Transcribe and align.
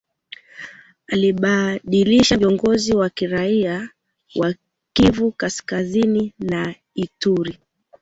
alibadilisha 1.07 2.37
viongozi 2.37 2.93
wa 2.95 3.09
kiraia 3.09 3.89
wa 4.35 4.55
Kivu 4.93 5.31
Kaskazini 5.31 6.33
na 6.39 6.75
Ituri 6.95 7.59